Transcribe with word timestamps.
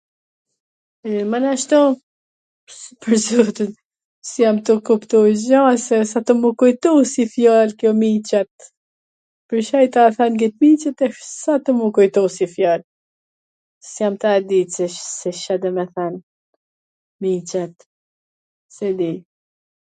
Mana, 1.31 1.49
ashtu, 1.55 1.79
si 2.77 2.91
pwr 3.05 3.15
zotin, 3.25 3.67
s 4.27 4.31
jam 4.43 4.57
tu 4.69 4.73
kuptu 4.89 5.17
gja 5.41 5.59
se 5.85 5.95
s 6.13 6.19
a 6.21 6.21
tu 6.29 6.33
m 6.41 6.49
u 6.49 6.51
kujtu 6.63 6.91
si 7.11 7.23
fjal 7.35 7.69
kjo 7.83 7.91
miCat, 8.01 8.55
pwrCa 9.53 9.79
ta 9.97 10.03
thaj 10.17 10.31
kwt 10.39 10.55
miCat 10.67 10.99
s 11.11 11.53
a 11.59 11.59
tu 11.69 11.77
m 11.77 11.85
u 11.91 11.93
kujtu 12.01 12.23
si 12.39 12.45
fjal, 12.57 12.81
s 13.91 13.95
jam 14.05 14.13
tu 14.27 14.35
e 14.41 14.43
dit 14.55 14.69
se 15.21 15.31
Ca 15.43 15.55
do 15.61 15.69
me 15.79 15.83
thwn, 15.93 16.13
miCa, 17.29 17.63
s 18.77 18.85
e 18.93 18.95
di. 19.01 19.11